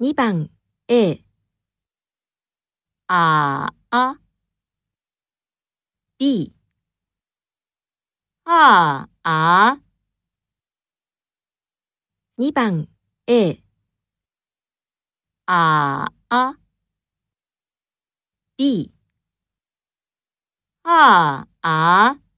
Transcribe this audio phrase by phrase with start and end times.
[0.00, 0.48] 2番
[0.88, 1.22] A
[3.08, 4.16] ああ。
[6.18, 6.54] B
[8.46, 9.78] ああ。
[12.38, 12.88] 2番
[13.26, 13.62] A
[15.46, 16.56] ああ。
[18.56, 18.90] B
[20.82, 22.29] ああ。